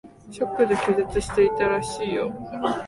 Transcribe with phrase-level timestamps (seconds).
[0.31, 2.33] ショックで気絶していたらしいよ。